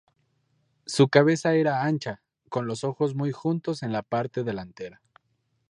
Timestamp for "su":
0.87-1.09